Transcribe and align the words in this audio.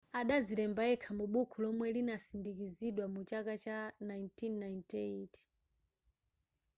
adazilemba 0.21 0.81
yekha 0.89 1.11
mu 1.19 1.25
bukhu 1.33 1.55
lomwe 1.63 1.87
linasindikizidwa 1.95 3.05
mu 3.13 3.21
chaka 3.29 3.53
cha 3.63 3.79
1998 4.09 5.39